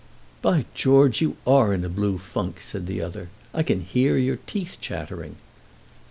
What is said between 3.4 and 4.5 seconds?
"I can hear your